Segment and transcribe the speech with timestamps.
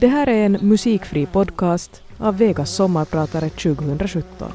[0.00, 4.52] Det här är en musikfri podcast av Vegas sommarpratare 2017.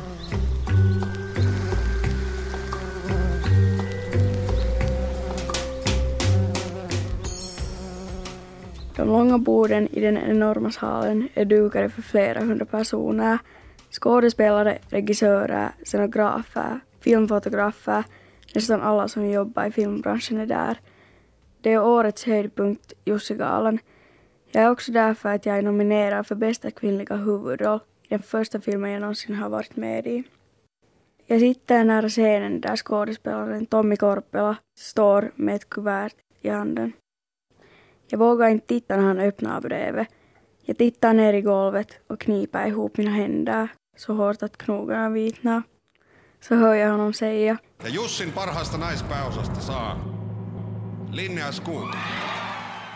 [8.96, 13.38] De långa borden i den enorma salen är dukade för flera hundra personer.
[13.91, 18.04] Skådespelare, regissörer, scenografer, filmfotografer,
[18.55, 20.78] nästan alla som jobbar i filmbranschen är där.
[21.62, 23.80] Det är årets höjdpunkt, Jussi-galan
[24.55, 28.21] jag är också där för att jag är nominerad för bästa kvinnliga huvudroll i den
[28.21, 30.23] första filmen jag någonsin har varit med i.
[31.25, 36.94] Jag sitter nära scenen där skådespelaren Tommy Korpela står med ett kuvert i handen.
[38.08, 40.08] Jag vågar inte titta när han öppnar brevet.
[40.61, 45.63] Jag tittar ner i golvet och kniper ihop mina händer så hårt att knogarna vitnar.
[46.39, 47.58] Så hör jag honom säga.
[47.83, 49.97] Ja Jussin parhaasta naispääosasta saa
[51.13, 51.88] Linnea Skog.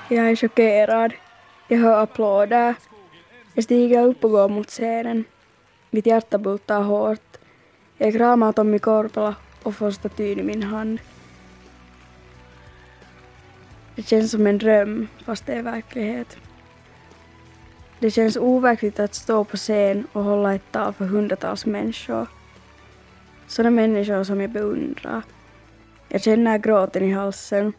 [0.10, 1.14] Jag är chockerad.
[1.70, 2.76] Jag hör applåder.
[3.54, 5.24] Jag stiger upp och går mot scenen.
[5.90, 7.38] Mitt hjärta bultar hårt.
[7.98, 11.00] Jag kramar Tommy Korpela och får statyn i min hand.
[13.96, 16.38] Det känns som en dröm, fast det är verklighet.
[18.00, 22.28] Det känns overkligt att stå på scen och hålla ett tal för hundratals människor.
[23.48, 25.22] Sådana människor som jag beundrar.
[26.10, 27.74] Jag känner gråten i halsen.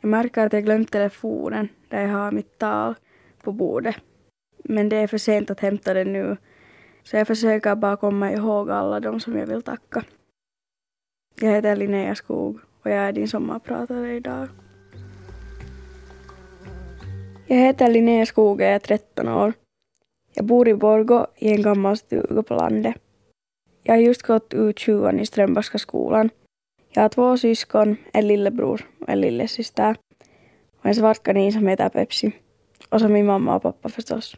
[0.00, 2.94] Jag märker att jag glömt telefonen där jag har mitt tal
[3.42, 3.96] på bordet.
[4.64, 6.36] Men det är för sent att hämta det nu.
[7.02, 10.04] Så jag försöker bara komma ihåg alla de som jag vill tacka.
[11.40, 14.48] Jag heter Linnea Skog och jag är din sommarpratare idag.
[17.46, 19.52] Jag heter Linnea Skog och jag är 13 år.
[20.34, 22.94] Jag bor i Borgå i en gammal stuga på landet.
[23.82, 26.30] Jag har just gått ut 20 i Strömbergska skolan.
[26.92, 29.96] Jag har två syskon, en lillebror och en lillasyster.
[30.78, 32.32] Och en svart kanin som heter Pepsi.
[32.88, 34.36] Och så min mamma och pappa förstås.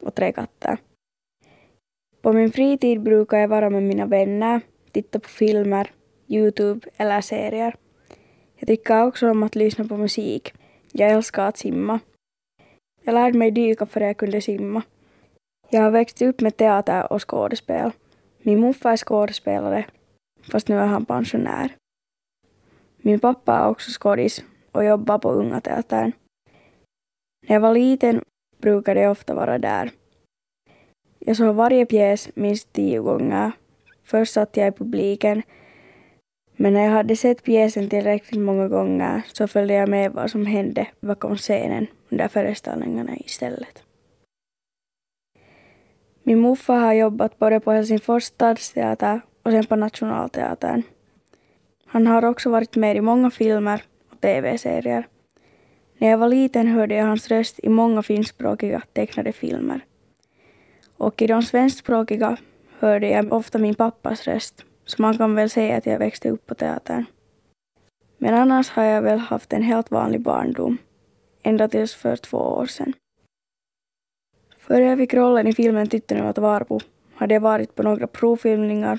[0.00, 0.78] Och tre katter.
[2.20, 4.60] På min fritid brukar jag vara med mina vänner,
[4.92, 5.90] titta på filmer,
[6.28, 7.76] Youtube eller serier.
[8.56, 10.54] Jag tycker också om att lyssna på musik.
[10.92, 12.00] Jag älskar att simma.
[13.02, 14.82] Jag lärde mig dyka före jag kunde simma.
[15.70, 17.90] Jag har växt upp med teater och skådespel.
[18.42, 19.84] Min morfar är skådespelare,
[20.52, 21.70] fast nu är han pensionär.
[23.06, 26.12] Min pappa är också skådis och jobbar på Unga Teatern.
[27.46, 28.22] När jag var liten
[28.58, 29.90] brukade jag ofta vara där.
[31.18, 33.52] Jag såg varje pjäs minst tio gånger.
[34.04, 35.42] Först satt jag i publiken,
[36.56, 40.46] men när jag hade sett pjäsen tillräckligt många gånger så följde jag med vad som
[40.46, 43.82] hände bakom scenen under föreställningarna istället.
[46.22, 50.82] Min morfar har jobbat både på Helsingfors stadsteater och sen på Nationalteatern.
[51.86, 55.06] Han har också varit med i många filmer och tv-serier.
[55.98, 59.80] När jag var liten hörde jag hans röst i många finskspråkiga tecknade filmer.
[60.96, 62.36] Och i de svenskspråkiga
[62.78, 66.46] hörde jag ofta min pappas röst, så man kan väl säga att jag växte upp
[66.46, 67.04] på teatern.
[68.18, 70.78] Men annars har jag väl haft en helt vanlig barndom,
[71.42, 72.92] ända tills för två år sedan.
[74.58, 76.80] Före jag fick rollen i filmen Tytten och Varbo
[77.14, 78.98] hade jag varit på några provfilmningar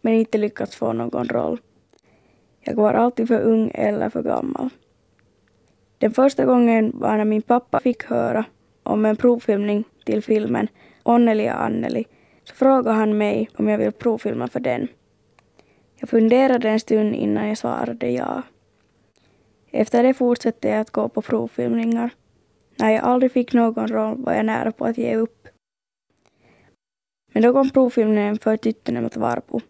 [0.00, 1.60] men inte lyckats få någon roll.
[2.60, 4.68] Jag var alltid för ung eller för gammal.
[5.98, 8.44] Den första gången var när min pappa fick höra
[8.82, 10.68] om en provfilmning till filmen
[11.02, 12.04] Onneli och Anneli
[12.44, 14.88] så frågade han mig om jag vill provfilma för den.
[15.96, 18.42] Jag funderade en stund innan jag svarade ja.
[19.70, 22.10] Efter det fortsatte jag att gå på provfilmningar.
[22.76, 25.48] När jag aldrig fick någon roll var jag nära på att ge upp.
[27.32, 29.60] Men då kom provfilmningen för Tyttönen mot Varpo.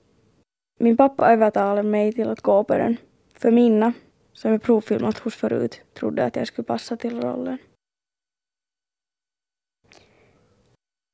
[0.82, 2.96] Min pappa övertalade mig till att gå på den,
[3.34, 3.92] för Minna,
[4.32, 7.58] som jag provfilmat hos förut, trodde att jag skulle passa till rollen.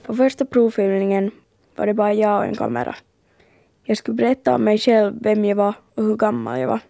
[0.03, 1.31] På första provfilmningen
[1.77, 2.97] var det bara jag och en kamera.
[3.83, 6.81] Jag skulle berätta om mig själv, vem jag var och hur gammal jag var.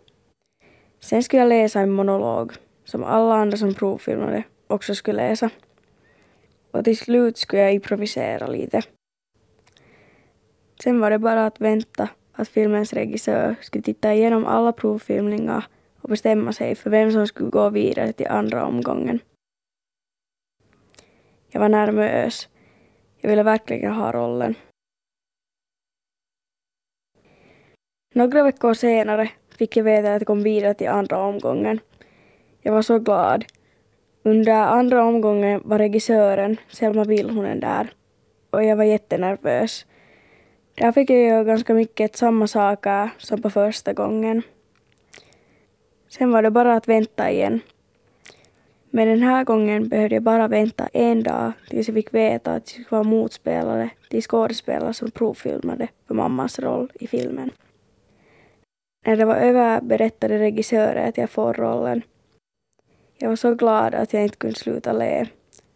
[1.01, 2.53] Sen skulle jag läsa en monolog,
[2.85, 5.51] som alla andra som provfilmade också skulle läsa.
[6.71, 8.83] Och till slut skulle jag improvisera lite.
[10.83, 15.67] Sen var det bara att vänta att filmens regissör skulle titta igenom alla provfilmningar
[16.01, 19.21] och bestämma sig för vem som skulle gå vidare till andra omgången.
[21.49, 22.49] Jag var nervös.
[23.21, 24.55] Jag ville verkligen ha rollen.
[28.15, 31.81] Några veckor senare fick jag veta att jag kom vidare till andra omgången.
[32.61, 33.45] Jag var så glad.
[34.23, 37.93] Under andra omgången var regissören Selma Vilhunen där
[38.51, 39.87] och jag var jättenervös.
[40.77, 44.43] Där fick jag göra ganska mycket samma saker som på första gången.
[46.09, 47.61] Sen var det bara att vänta igen.
[48.91, 52.63] Men den här gången behövde jag bara vänta en dag tills jag fick veta att
[52.63, 57.51] jag skulle vara motspelare till skådespelare som provfilmade för mammas roll i filmen.
[59.07, 62.03] När det var över berättade regissören att jag får rollen.
[63.19, 65.27] Jag var så glad att jag inte kunde sluta le.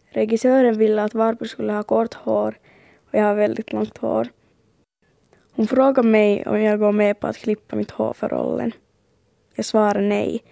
[0.09, 2.55] Regissören ville att Varpo skulle ha kort hår
[3.11, 4.27] och jag har väldigt långt hår.
[5.55, 8.71] Hon frågade mig om jag går med på att klippa mitt hår för rollen.
[9.55, 10.43] Jag svarade nej,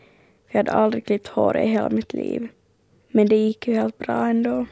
[0.48, 2.48] för jag hade aldrig klippt hår i hela mitt liv.
[3.12, 4.66] Men det gick ju helt bra ändå.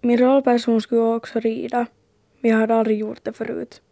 [0.00, 1.86] Min rollperson skulle också rida,
[2.40, 3.82] men jag hade aldrig gjort det förut.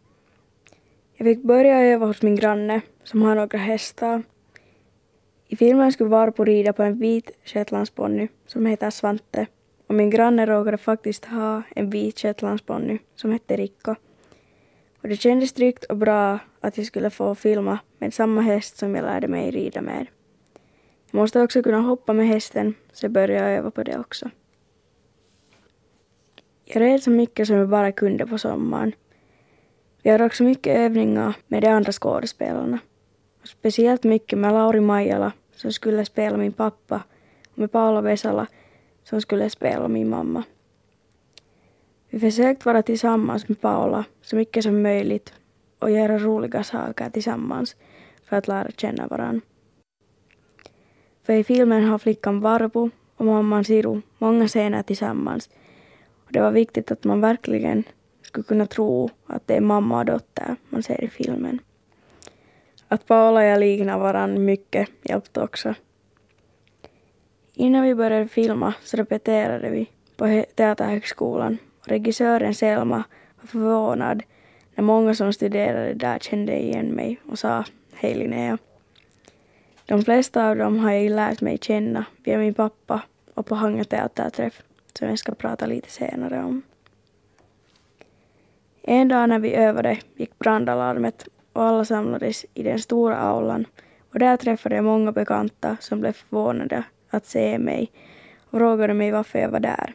[1.17, 4.23] Jag fick börja öva hos min granne, som har några hästar.
[5.49, 9.47] I filmen skulle Varpo rida på en vit shetlandsponny som heter Svante
[9.87, 13.95] och min granne råkade faktiskt ha en vit shetlandsponny som hette Rikko.
[15.03, 18.95] Och det kändes tryggt och bra att jag skulle få filma med samma häst som
[18.95, 20.07] jag lärde mig rida med.
[21.11, 24.31] Jag måste också kunna hoppa med hästen, så jag började öva på det också.
[26.65, 28.93] Jag red så mycket som jag bara kunde på sommaren.
[30.03, 32.79] Vi hade också mycket övningar med de andra skådespelarna.
[33.43, 37.03] Och speciellt mycket med Lauri Majala som skulle spela min pappa
[37.51, 38.47] och med Paolo Vesala
[39.05, 40.45] som skulle spela min mamma.
[42.09, 45.33] Vi försökte vara tillsammans med Paula så mycket som möjligt
[45.79, 47.77] och göra roliga saker tillsammans
[48.25, 49.41] för att lära känna varandra.
[51.23, 55.51] För i filmen har flickan Varpo och mamman Siru många scener tillsammans
[56.25, 57.85] och det var viktigt att man verkligen
[58.23, 61.59] skulle kunna tro att det är mamma och dotter man ser i filmen.
[62.89, 65.75] Att Paula och jag liknar varandra mycket hjälpte också.
[67.55, 73.05] Innan vi började filma så repeterade vi på Teaterhögskolan regissören Selma
[73.41, 74.23] var förvånad
[74.75, 77.65] när många som studerade där kände igen mig och sa
[77.95, 78.59] Hej Linnea.
[79.87, 83.03] De flesta av dem har jag lärt mig känna via min pappa
[83.35, 84.63] och på Hanga teaterträff
[84.99, 86.63] som jag ska prata lite senare om.
[88.83, 93.67] En dag när vi övade gick brandalarmet och alla samlades i den stora aulan
[94.13, 96.85] och där träffade jag många bekanta som blev förvånade
[97.15, 97.93] att se mig
[98.51, 99.95] och frågade mig varför jag var där.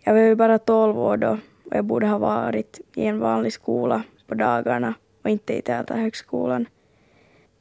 [0.00, 3.52] Jag var ju bara tolv år då och jag borde ha varit i en vanlig
[3.52, 6.66] skola på dagarna och inte i Teaterhögskolan.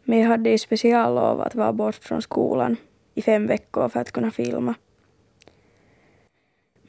[0.03, 2.75] Men jag hade ju speciallov att vara bort från skolan
[3.13, 4.75] i fem veckor för att kunna filma.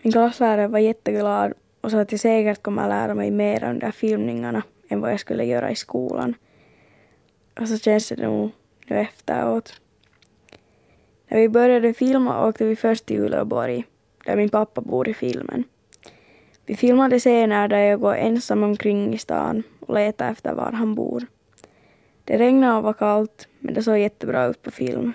[0.02, 4.62] Min klasslärare var jätteglad och sa att jag säkert kommer lära mig mer under filmningarna
[4.88, 6.34] än vad jag skulle göra i skolan.
[7.60, 8.50] Och så känns det nog
[8.86, 9.81] nu efteråt.
[11.32, 13.84] När vi började filma åkte vi först till Uleåborg,
[14.24, 15.64] där min pappa bor i filmen.
[16.66, 20.94] Vi filmade scener där jag går ensam omkring i stan och letar efter var han
[20.94, 21.26] bor.
[22.24, 25.12] Det regnade och var kallt, men det såg jättebra ut på film.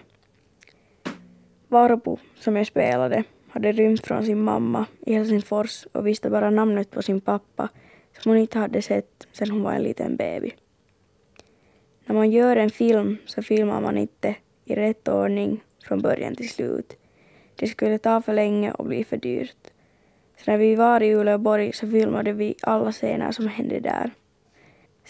[1.67, 6.91] Varpo, som jag spelade, hade rymt från sin mamma i Helsingfors och visste bara namnet
[6.91, 7.69] på sin pappa
[8.19, 10.51] som hon inte hade sett sedan hon var en liten baby.
[12.05, 14.35] När man gör en film så filmar man inte
[14.65, 16.93] i rätt ordning från början till slut.
[17.55, 19.71] Det skulle ta för länge och bli för dyrt.
[20.37, 24.11] Så när vi var i Uleåborg så filmade vi alla scener som hände där.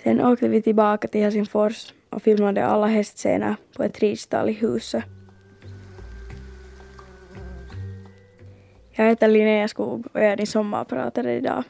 [0.03, 5.03] Sen åkte vi tillbaka till Helsingfors och filmade alla hästscener på ett ridstall i huset.
[8.91, 11.63] Jag heter Linnea Skog och jag är din sommarpratare idag.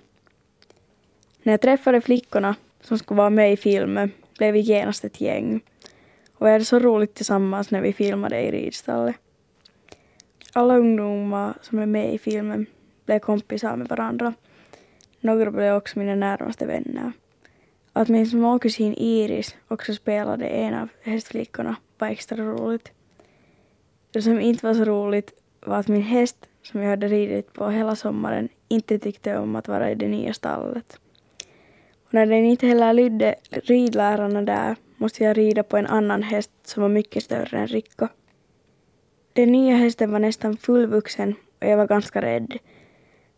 [1.44, 5.62] När jag träffade flickorna som skulle vara med i filmen blev vi genast ett gäng.
[6.40, 9.16] Och vi hade så roligt tillsammans när vi filmade i ridstallet.
[10.54, 12.66] Alla ungdomar som är med i filmen
[13.06, 14.34] blev kompisar med varandra.
[15.20, 17.12] Några blev också mina närmaste vänner.
[17.94, 22.92] Att min småkusin Iris också spelade en av hästflickorna var extra roligt.
[24.12, 25.34] Det som inte var så roligt
[25.66, 29.68] var att min häst, som jag hade ridit på hela sommaren, inte tyckte om att
[29.68, 31.00] vara i det nya stallet.
[32.06, 36.52] Och när den inte heller lydde ridlärarna där måste jag rida på en annan häst
[36.64, 38.08] som var mycket större än Rikko.
[39.34, 42.58] Den nya hästen var nästan fullvuxen och jag var ganska rädd.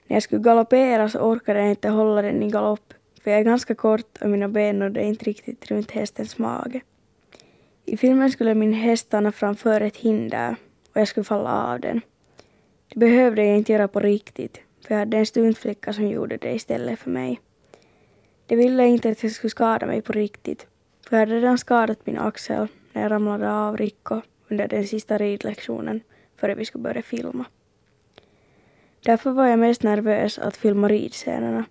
[0.07, 3.43] När jag skulle galoppera så orkade jag inte hålla den i galopp för jag är
[3.43, 6.81] ganska kort och mina ben nådde inte riktigt runt hästens mage.
[7.85, 10.55] I filmen skulle min häst stanna framför ett hinder
[10.93, 12.01] och jag skulle falla av den.
[12.89, 16.53] Det behövde jag inte göra på riktigt för jag hade en stuntflicka som gjorde det
[16.53, 17.39] istället för mig.
[18.45, 20.67] De ville inte att jag skulle skada mig på riktigt
[21.09, 25.17] för jag hade redan skadat min axel när jag ramlade av Rikko under den sista
[25.17, 26.01] ridlektionen
[26.35, 27.45] före vi skulle börja filma.
[29.05, 31.65] Därför var jag mest nervös att filma ridscenerna.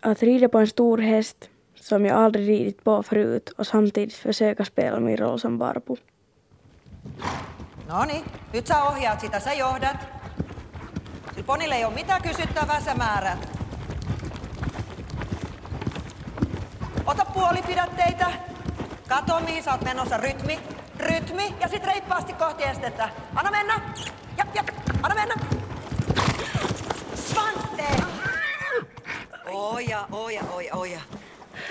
[0.00, 4.64] Att rida på en stor häst som jag aldrig ridit på förut och samtidigt försöka
[4.64, 5.96] spela min roll som varpo.
[7.88, 9.96] No niin, nyt sä ohjaat sitä, sä johdat.
[11.34, 13.59] Sillä ponille ei ole mitään kysyttävää, sä määrät.
[17.10, 18.26] Ota puolipidätteitä.
[19.08, 20.16] Kato, mihin sä oot menossa.
[20.16, 20.58] Rytmi,
[20.98, 23.08] rytmi ja sit reippaasti kohti estettä.
[23.34, 23.80] Anna mennä.
[24.38, 24.68] Jap, jap,
[25.02, 25.34] anna mennä.
[27.14, 27.84] Svante!
[29.52, 31.00] Oja, oja, oja, oja.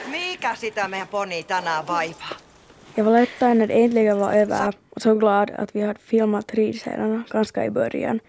[0.08, 2.36] Mikä sitä meidän poni tänään vaivaa?
[2.98, 6.54] Jag var lättad när det äntligen var över och så glad att vi hade filmat
[6.54, 8.20] ridscenerna ganska i början.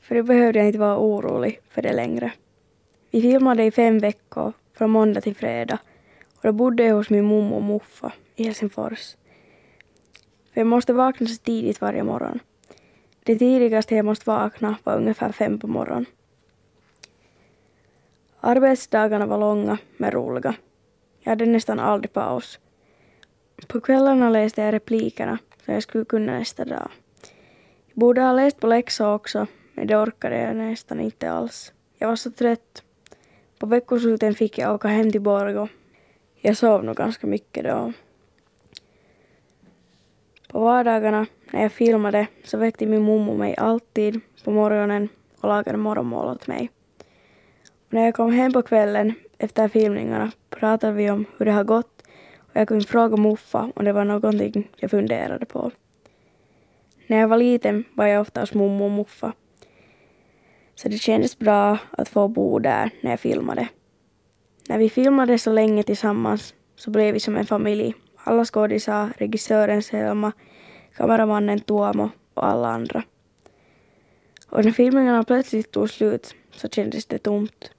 [0.00, 2.32] För då behövde jag inte vara orolig för det längre.
[3.10, 5.78] Vi filmade i fem veckor, från måndag till fredag.
[6.38, 9.16] Och då bodde jag hos min mormor och morfar i Helsingfors.
[10.52, 12.40] För jag måste vakna så tidigt varje morgon.
[13.22, 16.06] Det tidigaste jag måste vakna var ungefär fem på morgonen.
[18.40, 20.54] Arbetsdagarna var långa men roliga.
[21.20, 22.58] Jag hade nästan aldrig paus.
[23.66, 26.88] På kvällarna läste jag replikerna som jag skulle kunna nästa dag.
[27.86, 31.72] Jag borde ha läst på läxor också, men det orkade jag nästan inte alls.
[31.98, 32.82] Jag var så trött.
[33.58, 35.68] På veckosluten fick jag åka hem till Borgå.
[36.40, 37.92] Jag sov nog ganska mycket då.
[40.48, 45.08] På vardagarna när jag filmade så väckte min mormor mig alltid på morgonen
[45.40, 46.70] och lagade morgonmål åt mig.
[47.86, 51.64] Och när jag kom hem på kvällen efter filmningarna pratade vi om hur det har
[51.64, 52.02] gått
[52.38, 55.70] och jag kunde fråga muffa om det var någonting jag funderade på.
[57.06, 59.32] När jag var liten var jag ofta hos mormor och muffa.
[60.74, 63.68] Så det kändes bra att få bo där när jag filmade.
[64.68, 67.94] När vi filmade så länge tillsammans så blev vi som en familj.
[68.16, 70.32] Alla skådisar, regissören Selma,
[70.96, 73.02] kameramannen Tuomo och alla andra.
[74.48, 77.70] Och när filmningarna plötsligt tog slut så kändes det tomt.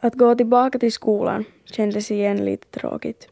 [0.00, 3.28] Att gå tillbaka till skolan kändes igen lite tråkigt.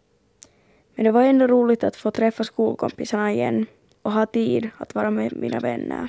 [0.95, 3.67] Men det var ändå roligt att få träffa skolkompisarna igen
[4.03, 6.09] och ha tid att vara med mina vänner.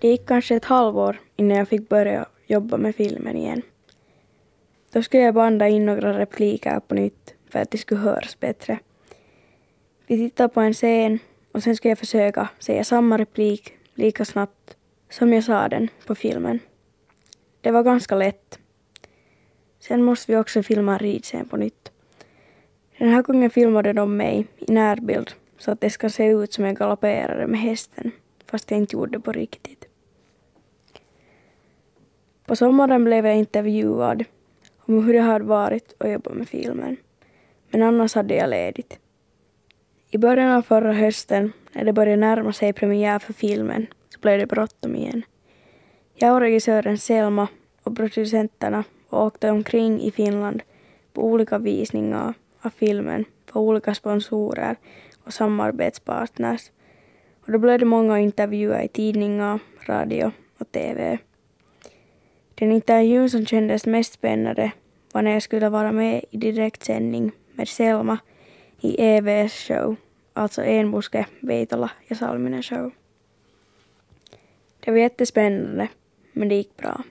[0.00, 3.62] Det gick kanske ett halvår innan jag fick börja jobba med filmen igen.
[4.92, 8.78] Då skulle jag banda in några repliker på nytt för att det skulle höras bättre.
[10.06, 11.18] Vi tittade på en scen
[11.52, 14.76] och sen skulle jag försöka säga samma replik lika snabbt
[15.10, 16.58] som jag sa den på filmen.
[17.60, 18.58] Det var ganska lätt.
[19.80, 21.92] Sen måste vi också filma en ridscen på nytt.
[22.98, 26.64] Den här gången filmade de mig i närbild så att det ska se ut som
[26.64, 28.10] jag galopperade med hästen
[28.46, 29.77] fast jag inte gjorde det på riktigt.
[32.48, 34.24] På sommaren blev jag intervjuad
[34.78, 36.96] om hur det hade varit att jobba med filmen.
[37.70, 38.98] Men annars hade jag ledigt.
[40.10, 44.38] I början av förra hösten, när det började närma sig premiär för filmen, så blev
[44.38, 45.22] det bråttom igen.
[46.14, 47.48] Jag och regissören Selma
[47.82, 50.62] och producenterna åkte omkring i Finland
[51.12, 54.76] på olika visningar av filmen för olika sponsorer
[55.24, 56.70] och samarbetspartners.
[57.46, 61.18] Och då blev det många intervjuer i tidningar, radio och TV.
[62.58, 64.72] Den intervjun som kändes mest spännande
[65.12, 68.18] var när jag skulle vara med i direktsändning med Selma
[68.80, 69.96] i EVS show,
[70.32, 72.90] alltså Enbuske, Veitola ja Salminen show.
[74.80, 75.88] Det var jättespännande,
[76.32, 77.02] men det gick bra.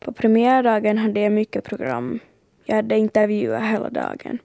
[0.00, 2.18] På premiärdagen hade jag mycket program.
[2.64, 4.38] Jag hade intervjuer hela dagen.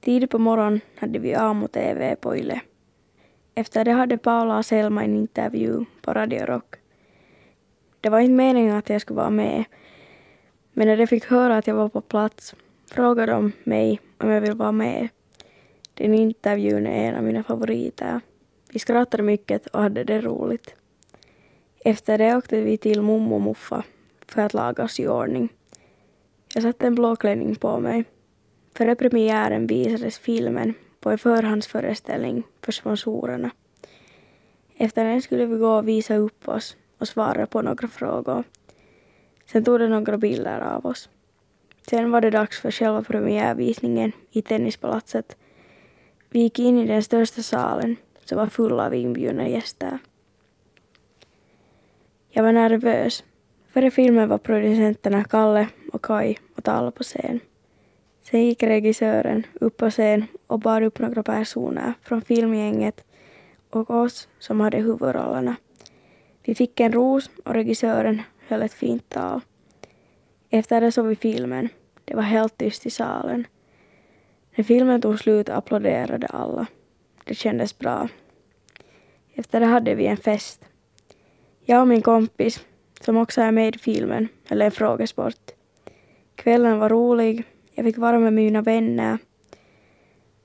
[0.00, 2.60] Tidigt på morgonen hade vi Amo-TV på Yle.
[3.54, 6.77] Efter det hade Paula och Selma en intervju på Radio Rock.
[8.00, 9.64] Det var inte meningen att jag skulle vara med,
[10.72, 12.54] men när de fick höra att jag var på plats
[12.90, 15.08] frågade de mig om jag vill vara med.
[15.94, 18.20] Den intervjun är en av mina favoriter.
[18.72, 20.74] Vi skrattade mycket och hade det roligt.
[21.84, 23.84] Efter det åkte vi till mummo och muffa
[24.26, 25.48] för att laga oss i ordning.
[26.54, 28.04] Jag satte en blå klänning på mig.
[28.74, 33.50] Före premiären visades filmen på en förhandsföreställning för sponsorerna.
[34.76, 38.44] Efter den skulle vi gå och visa upp oss och svarade på några frågor.
[39.52, 41.08] Sen tog de några bilder av oss.
[41.90, 45.36] Sen var det dags för själva premiärvisningen i Tennispalatset.
[46.30, 49.98] Vi gick in i den största salen som var full av inbjudna gäster.
[52.30, 53.24] Jag var nervös.
[53.68, 57.40] Före filmen var producenterna Kalle och Kai och talade på scen.
[58.22, 63.04] Sen gick regissören upp på scen och bad upp några personer från filmgänget
[63.70, 65.56] och oss som hade huvudrollerna.
[66.48, 69.40] Vi fick en ros och regissören höll ett fint tal.
[70.50, 71.68] Efter det såg vi filmen.
[72.04, 73.46] Det var helt tyst i salen.
[74.54, 76.66] När filmen tog slut applåderade alla.
[77.24, 78.08] Det kändes bra.
[79.34, 80.64] Efter det hade vi en fest.
[81.64, 82.64] Jag och min kompis,
[83.00, 85.50] som också är med i filmen, höll en frågesport.
[86.34, 89.18] Kvällen var rolig, jag fick vara med mina vänner.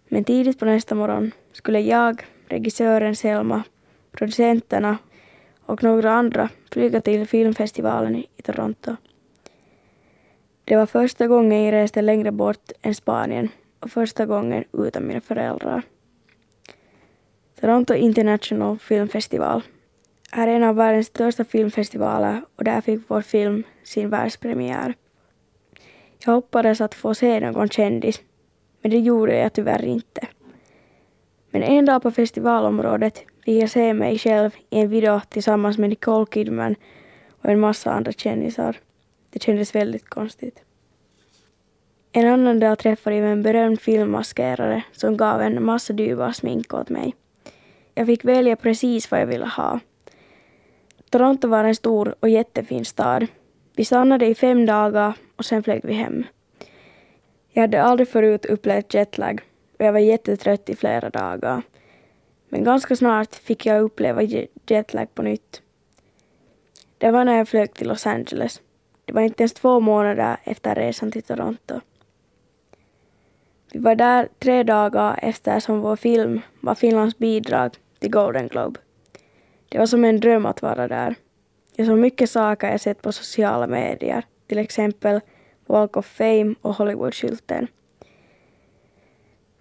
[0.07, 3.63] Men tidigt på nästa morgon skulle jag, regissören Selma,
[4.12, 4.98] producenterna
[5.65, 8.96] och några andra flyga till filmfestivalen i Toronto.
[10.63, 15.22] Det var första gången jag reste längre bort än Spanien och första gången utan mina
[15.22, 15.84] föräldrar.
[17.60, 19.62] Toronto International Film Festival
[20.32, 24.93] är en av världens största filmfestivaler och där fick vår film sin världspremiär.
[26.25, 28.22] Jag hoppades att få se någon kändis,
[28.82, 30.27] men det gjorde jag tyvärr inte.
[31.53, 35.89] Men en dag på festivalområdet fick jag se mig själv i en video tillsammans med
[35.89, 36.75] Nicole Kidman
[37.41, 38.79] och en massa andra kändisar.
[39.29, 40.63] Det kändes väldigt konstigt.
[42.12, 46.89] En annan dag träffade jag en berömd filmmaskerare som gav en massa dyrbar smink åt
[46.89, 47.15] mig.
[47.95, 49.79] Jag fick välja precis vad jag ville ha.
[51.10, 53.27] Toronto var en stor och jättefin stad.
[53.75, 56.24] Vi stannade i fem dagar och sen flög vi hem.
[57.51, 59.41] Jag hade aldrig förut upplevt jetlag
[59.84, 61.62] och jag var jättetrött i flera dagar.
[62.50, 64.22] Men ganska snart fick jag uppleva
[64.66, 65.62] jetlag på nytt.
[66.98, 68.62] Det var när jag flög till Los Angeles.
[69.06, 71.82] Det var inte ens två månader efter resan till Toronto.
[73.74, 78.80] Vi var där tre dagar eftersom vår film var Finlands bidrag till Golden Globe.
[79.70, 81.16] Det var som en dröm att vara där.
[81.75, 85.20] Jag såg mycket saker jag sett på sociala medier, till exempel
[85.66, 87.68] Walk of Fame och Hollywoodskylten.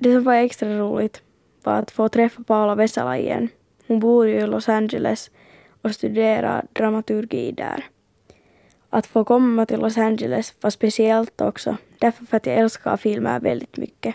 [0.02, 1.22] Det som var extra roligt
[1.62, 3.48] var att få träffa Paula Vesala igen.
[3.86, 5.30] Hon bor ju i Los Angeles
[5.82, 7.84] och studerar dramaturgi där.
[8.90, 13.40] Att få komma till Los Angeles var speciellt också, därför för att jag älskar filmer
[13.40, 14.14] väldigt mycket.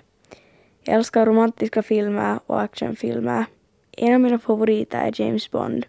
[0.84, 3.46] Jag älskar romantiska filmer och actionfilmer.
[3.92, 5.86] En av mina favoriter är James Bond.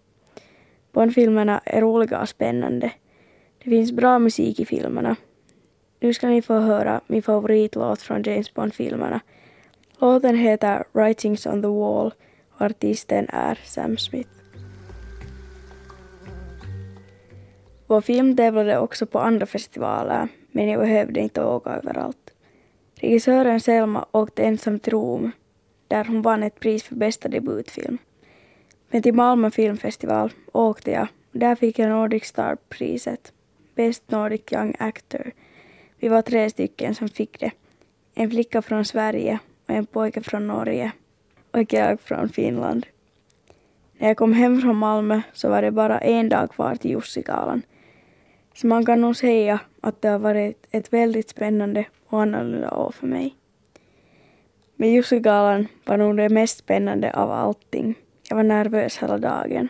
[0.93, 2.93] Bondfilmerna är roliga och spännande.
[3.64, 5.17] Det finns bra musik i filmerna.
[6.00, 9.21] Nu ska ni få höra min favoritlåt från James Bond-filmerna.
[10.00, 12.12] Låten heter Writings on the Wall
[12.50, 14.31] och artisten är Sam Smith.
[17.87, 22.31] Vår film tävlade också på andra festivaler, men jag behövde inte åka överallt.
[22.94, 25.31] Regissören Selma åkte ensam till Rom,
[25.88, 27.99] där hon vann ett pris för bästa debutfilm.
[28.90, 33.33] Men till Malmö filmfestival åkte jag och där fick jag Nordic Star-priset,
[33.75, 35.33] Best Nordic Young Actor.
[35.96, 37.51] Vi var tre stycken som fick det.
[38.14, 40.92] En flicka från Sverige och en pojke från Norge
[41.50, 42.87] och jag från Finland.
[43.98, 47.62] När jag kom hem från Malmö så var det bara en dag kvar till Jussigalan.
[48.54, 52.90] Så man kan nog säga att det har varit ett väldigt spännande och annorlunda år
[52.90, 53.35] för mig.
[54.76, 57.94] Men Jussigalan var nog det mest spännande av allting.
[58.28, 59.68] Jag var nervös hela dagen.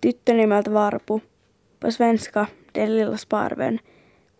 [0.00, 1.20] Tyttön Varpu,
[1.80, 3.78] på svenska Den lilla sparven,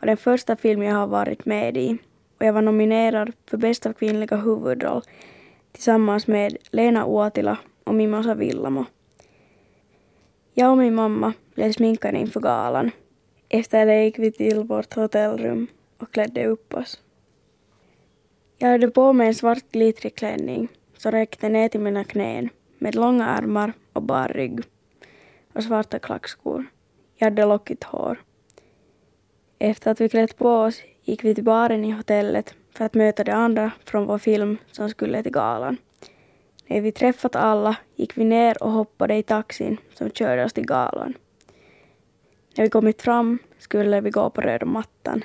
[0.01, 1.99] var den första film jag har varit med i
[2.39, 5.03] och jag var nominerad för bästa kvinnliga huvudroll
[5.73, 8.85] tillsammans med Lena Uotila och Mimosa Villamo.
[10.55, 12.91] Jag och min mamma blev sminkade inför galan.
[13.49, 15.67] Efter det gick vi till vårt hotellrum
[15.99, 17.01] och klädde upp oss.
[18.59, 22.49] Jag hade på mig en svart glittrig klänning som räckte ner till mina knän
[22.79, 24.61] med långa armar och bar rygg
[25.53, 26.67] och svarta klackskor.
[27.17, 28.23] Jag hade lockigt hår.
[29.59, 33.25] Efter att vi klätt på oss gick vi till baren i hotellet för att möta
[33.25, 35.77] de andra från vår film som skulle till galan.
[36.67, 40.67] När vi träffat alla gick vi ner och hoppade i taxin som körde oss till
[40.67, 41.15] galan.
[42.57, 45.25] När vi kommit fram skulle vi gå på röda mattan.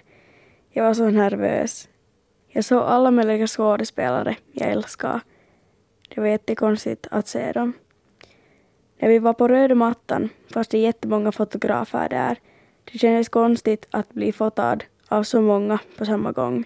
[0.69, 1.89] Jag var så nervös.
[2.47, 5.21] Jag såg alla möjliga skådespelare jag älskar.
[6.09, 7.73] Det var jättekonstigt att se dem.
[8.97, 12.37] När vi var på röda mattan fanns det jättemånga fotografer där.
[12.91, 16.65] Det kändes konstigt att bli fotad av så många på samma gång.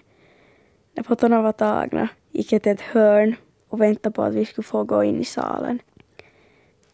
[0.94, 3.34] När fotona var tagna gick jag till ett hörn
[3.68, 5.78] och väntade på att vi skulle få gå in i salen.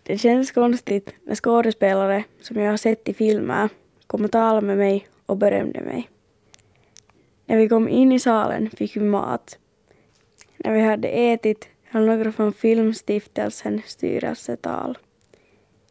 [0.03, 3.69] Det kändes konstigt när skådespelare som jag har sett i filmer
[4.07, 6.09] kom och talade med mig och berömde mig.
[7.47, 9.59] När vi kom in i salen fick vi mat.
[10.57, 14.99] När vi hade ätit höll några från Filmstiftelsen styrelsetal.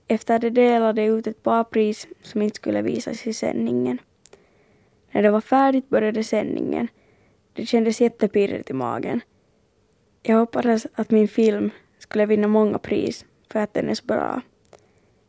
[0.08, 4.00] Efter det delade ut ett par pris som inte skulle visas i sändningen.
[5.14, 6.88] När det var färdigt började sändningen.
[7.54, 9.22] Det kändes jättepirrigt i magen.
[10.24, 14.42] Jag hoppades att min film skulle vinna många pris för att den är så bra.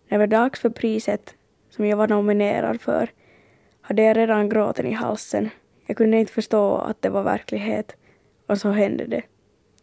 [0.09, 1.35] När det var dags för priset
[1.71, 3.11] som jag var nominerad för
[3.81, 5.51] hade jag redan gråten i halsen.
[5.87, 7.97] Jag kunde inte förstå att det var verklighet
[8.47, 9.23] och så hände det.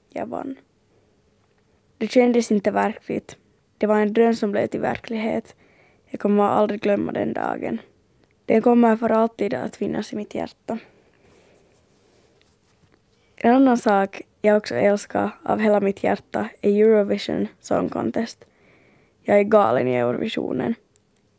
[0.10, 0.56] Jag vann.
[1.98, 3.38] Det kändes inte verkligt.
[3.78, 5.56] Det var en dröm som blev till verklighet.
[6.10, 7.80] Jag kommer aldrig glömma den dagen.
[8.46, 10.78] Det kommer för alltid att finnas i mitt hjärta.
[13.36, 18.46] En annan sak jag också älskar av hela mitt hjärta är Eurovision Song Contest.
[19.24, 20.76] Jag är galen i Eurovisionen.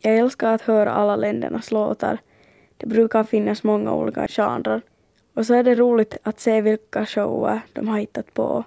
[0.01, 2.19] Jag älskar att höra alla ländernas låtar.
[2.77, 4.83] Det brukar finnas många olika genrer.
[5.35, 8.65] Och så är det roligt att se vilka shower de har hittat på.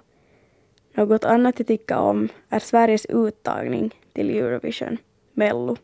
[0.92, 4.98] Något annat jag tycker om är Sveriges uttagning till Eurovision,
[5.32, 5.76] Mello.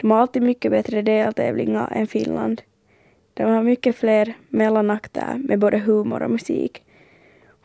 [0.00, 2.62] De har alltid mycket bättre deltävlingar än Finland.
[3.34, 6.82] De har mycket fler mellanakter med både humor och musik.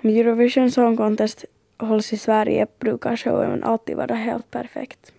[0.03, 1.45] Om Eurovision Song Contest
[1.77, 5.13] hålls i Sverige brukar showen alltid vara helt perfekt.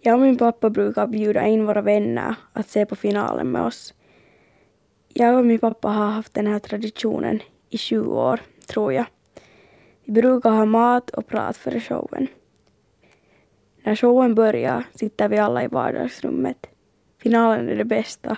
[0.00, 3.94] Jag och min pappa brukar bjuda in våra vänner att se på finalen med oss.
[5.08, 9.04] Jag och min pappa har haft den här traditionen i 20 år, tror jag.
[10.04, 12.26] Vi brukar ha mat och prat före showen.
[13.90, 16.66] När showen börjar sitter vi alla i vardagsrummet.
[17.18, 18.36] Finalen är det bästa.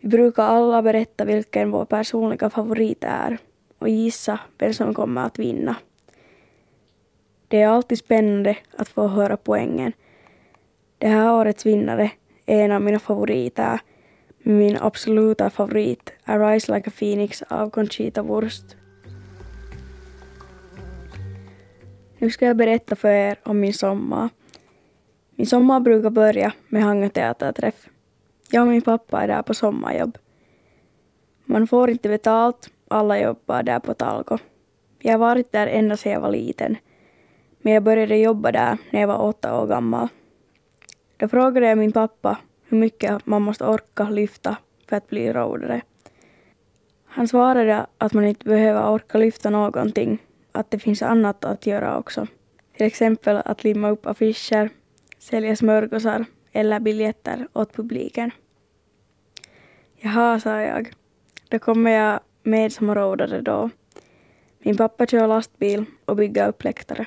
[0.00, 3.38] Vi brukar alla berätta vilken vår personliga favorit är
[3.78, 5.76] och gissa vem som kommer att vinna.
[7.48, 9.92] Det är alltid spännande att få höra poängen.
[10.98, 12.10] Det här årets vinnare
[12.46, 13.80] är en av mina favoriter.
[14.38, 18.76] Min absoluta favorit är Rise Like a Phoenix av Conchita Wurst.
[22.18, 24.28] Nu ska jag berätta för er om min sommar.
[25.36, 27.88] Min sommar brukar börja med Hangö teaterträff.
[28.50, 30.18] Jag och min pappa är där på sommarjobb.
[31.44, 34.38] Man får inte betalt, alla jobbar där på Talko.
[34.98, 36.76] Jag har varit där ända sedan jag var liten.
[37.58, 40.08] Men jag började jobba där när jag var åtta år gammal.
[41.16, 44.56] Då frågade jag min pappa hur mycket man måste orka lyfta
[44.88, 45.82] för att bli roadare.
[47.04, 50.18] Han svarade att man inte behöver orka lyfta någonting,
[50.52, 52.26] att det finns annat att göra också.
[52.76, 54.70] Till exempel att limma upp affischer,
[55.22, 58.30] sälja smörgåsar eller biljetter åt publiken.
[59.96, 60.92] Jaha, sa jag.
[61.48, 63.40] Då kommer jag med som rådare.
[63.40, 63.70] då.
[64.58, 67.06] Min pappa kör lastbil och bygger upp läktare.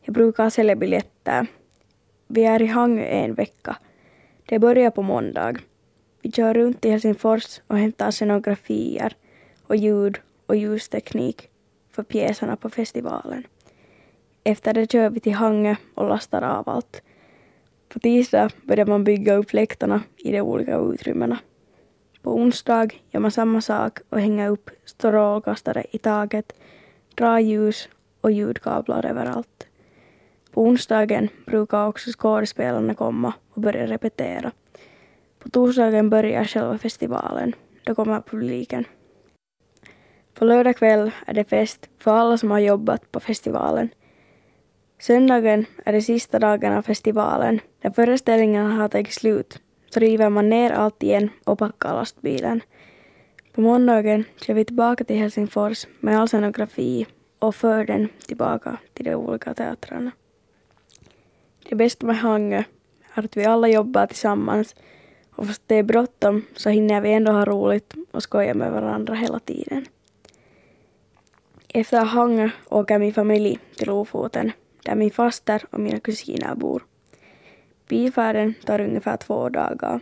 [0.00, 1.46] Jag brukar sälja biljetter.
[2.26, 3.76] Vi är i Hangö en vecka.
[4.46, 5.56] Det börjar på måndag.
[6.22, 9.16] Vi kör runt i Helsingfors och hämtar scenografier
[9.66, 11.48] och ljud och ljusteknik
[11.90, 13.46] för pjäserna på festivalen.
[14.44, 17.02] Efter det kör vi till Hangö och lastar av allt.
[17.96, 21.38] På tisdag börjar man bygga upp läktarna i de olika utrymmena.
[22.22, 26.52] På onsdag gör man samma sak och hänger upp strålkastare i taket,
[27.14, 27.88] drar ljus
[28.20, 29.66] och ljudkablar överallt.
[30.50, 34.52] På onsdagen brukar också skådespelarna komma och börja repetera.
[35.38, 37.52] På torsdagen börjar själva festivalen.
[37.84, 38.84] Då kommer publiken.
[40.34, 43.88] På lördag kväll är det fest för alla som har jobbat på festivalen.
[44.98, 47.60] Söndagen är det sista dagen av festivalen.
[47.80, 49.58] När föreställningen har tagit slut
[49.90, 52.60] så river man ner allt igen och packar lastbilen.
[53.52, 57.06] På måndagen kör vi tillbaka till Helsingfors med all scenografi
[57.38, 60.10] och för den tillbaka till de olika teatrarna.
[61.68, 62.62] Det bästa med Hangö
[63.14, 64.74] är att vi alla jobbar tillsammans
[65.30, 69.14] och fast det är bråttom så hinner vi ändå ha roligt och skoja med varandra
[69.14, 69.86] hela tiden.
[71.68, 74.52] Efter Hangö åker min familj till Lofoten
[74.86, 76.84] där min faster och mina kusiner bor.
[77.88, 80.00] Bilfärden tar ungefär två dagar.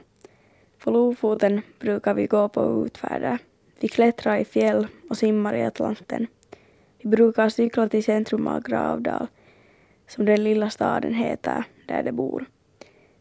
[0.79, 3.38] På Lofoten brukar vi gå på utfärder.
[3.81, 6.27] Vi klättrar i fjäll och simmar i Atlanten.
[7.03, 9.27] Vi brukar cykla till centrum av Gravdal,
[10.09, 12.44] som den lilla staden heter, där de bor.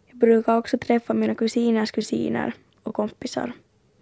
[0.05, 3.53] Jag brukar också träffa mina kusiners kusiner och kompisar.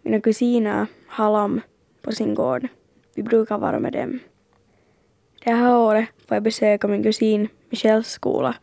[0.01, 1.61] Mina kusiner har lamm
[2.01, 2.67] på sin gård.
[3.15, 4.19] Vi brukar vara med dem.
[5.43, 8.55] Det här året får jag besöka min kusin Michelles skola.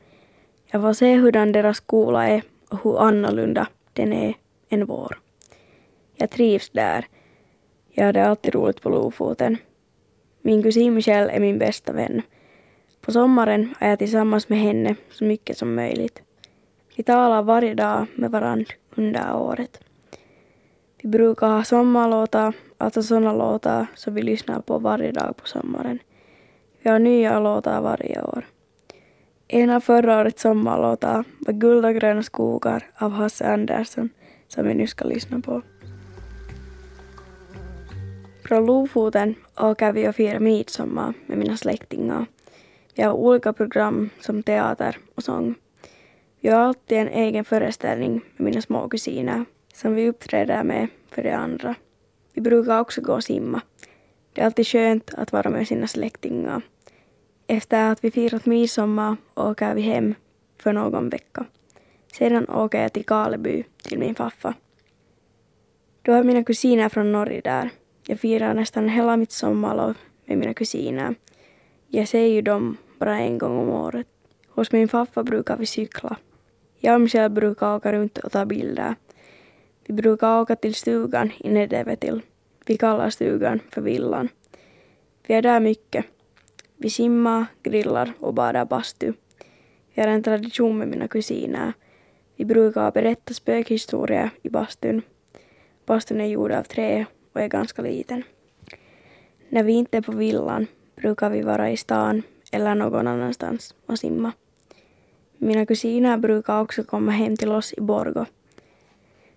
[0.66, 4.34] Jag får se hurdan deras skola är och hur annorlunda den är
[4.68, 5.18] än vår.
[6.16, 7.06] Jag trivs där.
[7.90, 9.56] Jag hade alltid roligt på Lofoten.
[10.42, 12.22] Min kusin Michelle är min bästa vän.
[13.00, 16.22] På sommaren är jag tillsammans med henne så mycket som möjligt.
[16.96, 19.80] Vi talar varje dag med varandra under året.
[21.02, 25.98] Vi brukar ha sommarlåtar, alltså sådana låtar som vi lyssnar på varje dag på sommaren.
[26.82, 28.44] Vi har nya låtar varje år.
[29.48, 34.08] En av förra årets sommarlåtar var Guld och gröna skogar av Hasse Andersson
[34.48, 35.62] som vi nu ska lyssna på.
[38.48, 42.26] Från Lofoten åker vi och firar midsommar med mina släktingar.
[42.94, 45.54] Vi har olika program som teater och sång.
[46.40, 51.22] Vi har alltid en egen föreställning med mina små kusiner som vi uppträder med för
[51.22, 51.74] de andra.
[52.32, 53.60] Vi brukar också gå och simma.
[54.38, 56.62] Det är alltid skönt att vara med sina släktingar.
[57.46, 60.14] Efter att vi firat midsommar åker vi hem
[60.58, 61.44] för någon vecka.
[62.12, 64.54] Sedan åker jag till Kaleby till min faffa.
[66.02, 67.70] Då är mina kusiner från Norge där.
[68.06, 71.14] Jag firar nästan hela mitt sommarlov med mina kusiner.
[71.88, 74.06] Jag ser ju dem bara en gång om året.
[74.48, 76.16] Hos min faffa brukar vi cykla.
[76.78, 78.94] Jag och Michelle brukar åka runt och ta bilder.
[79.86, 82.22] Vi brukar åka till stugan i Nedevetil.
[82.68, 84.28] Vi kallar stugan för villan.
[85.26, 86.04] Vi är där mycket.
[86.76, 89.12] Vi simmar, grillar och badar bastu.
[89.94, 91.72] Vi har en tradition med mina kusiner.
[92.36, 95.02] Vi brukar berätta spökhistorier i bastun.
[95.86, 98.22] Bastun är gjord av trä och är ganska liten.
[99.48, 103.98] När vi inte är på villan brukar vi vara i stan eller någon annanstans och
[103.98, 104.32] simma.
[105.38, 108.24] Mina kusiner brukar också komma hem till oss i Borgo.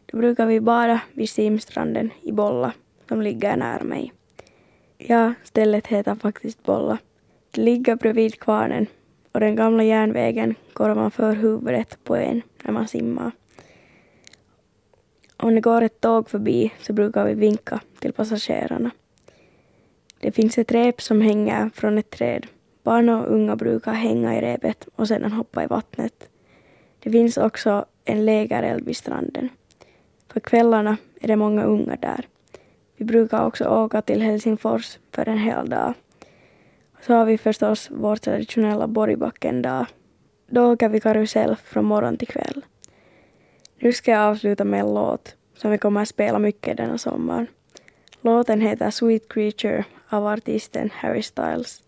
[0.06, 2.74] Då brukar vi bada vid simstranden i Bolla
[3.12, 4.14] som ligger nära mig.
[4.98, 6.98] Ja, stället heter faktiskt Bolla.
[7.52, 8.88] Det ligger bredvid kvarnen
[9.32, 13.32] och den gamla järnvägen går man för huvudet på en när man simmar.
[15.38, 18.92] Om det går ett tåg förbi så brukar vi vinka till passagerarna.
[20.20, 22.48] Det finns ett rep som hänger från ett träd.
[22.84, 26.30] Barn och unga brukar hänga i repet och sedan hoppa i vattnet.
[27.00, 29.50] Det finns också en lägereld vid stranden.
[30.28, 32.26] För kvällarna är det många unga där.
[33.02, 35.94] Vi brukar också åka till Helsingfors för en hel dag.
[37.02, 39.86] Så har vi förstås vår traditionella Borgbacken-dag.
[40.48, 42.66] Då åker vi karusell från morgon till kväll.
[43.80, 47.48] Nu ska jag avsluta med en låt som vi kommer att spela mycket denna sommar.
[48.22, 51.84] Låten heter Sweet Creature av artisten Harry Styles.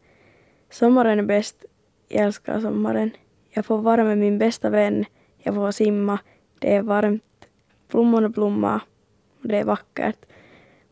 [0.70, 1.66] Sommaren är bäst.
[2.08, 3.12] Jag älskar sommaren.
[3.50, 5.06] Jag får vara med min bästa vän.
[5.38, 6.20] Jag får simma.
[6.60, 7.48] Det är varmt.
[7.88, 8.82] Blommorna blommar.
[9.42, 10.26] Det är vackert.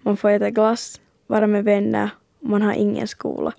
[0.02, 2.10] Man får äta glass, vara med vänner
[2.40, 3.54] och man har ingen skola.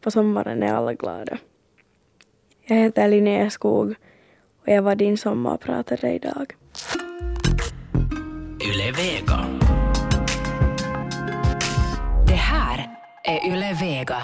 [0.00, 1.38] På sommaren är alla glada.
[2.66, 3.94] Jag heter Linnea Skog
[4.62, 6.56] och jag var din sommarpratare idag.
[8.64, 9.46] Yle Vega.
[12.26, 14.22] Det här är Yle Vega.